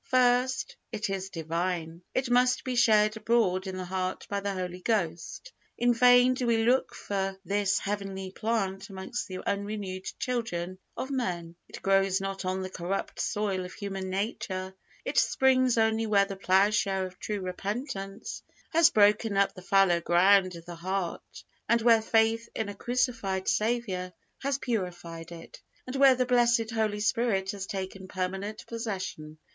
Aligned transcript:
First. 0.07 0.77
It 0.91 1.11
is 1.11 1.29
Divine. 1.29 2.01
It 2.15 2.27
must 2.31 2.63
be 2.63 2.75
shed 2.75 3.17
abroad 3.17 3.67
in 3.67 3.77
the 3.77 3.85
heart 3.85 4.25
by 4.31 4.39
the 4.39 4.51
Holy 4.55 4.81
Ghost. 4.81 5.53
In 5.77 5.93
vain 5.93 6.33
do 6.33 6.47
we 6.47 6.63
look 6.63 6.95
for 6.95 7.37
this 7.45 7.77
heavenly 7.77 8.31
plant 8.31 8.89
amongst 8.89 9.27
the 9.27 9.47
unrenewed 9.47 10.05
children 10.17 10.79
of 10.97 11.11
men 11.11 11.55
it 11.69 11.83
grows 11.83 12.19
not 12.19 12.45
on 12.45 12.63
the 12.63 12.69
corrupt 12.71 13.19
soil 13.21 13.63
of 13.63 13.73
human 13.73 14.09
nature; 14.09 14.73
it 15.05 15.19
springs 15.19 15.77
only 15.77 16.07
where 16.07 16.25
the 16.25 16.35
ploughshare 16.35 17.05
of 17.05 17.19
true 17.19 17.41
repentance 17.41 18.41
has 18.71 18.89
broken 18.89 19.37
up 19.37 19.53
the 19.53 19.61
fallow 19.61 19.99
ground 20.01 20.55
of 20.55 20.65
the 20.65 20.73
heart, 20.73 21.43
and 21.69 21.79
where 21.83 22.01
faith 22.01 22.49
in 22.55 22.69
a 22.69 22.73
crucified 22.73 23.47
Saviour 23.47 24.11
has 24.39 24.57
purified 24.57 25.31
it, 25.31 25.61
and 25.85 25.95
where 25.95 26.15
the 26.15 26.25
blessed 26.25 26.71
Holy 26.71 27.01
Spirit 27.01 27.51
has 27.51 27.67
taken 27.67 28.07
permanent 28.07 28.65
possession. 28.65 29.37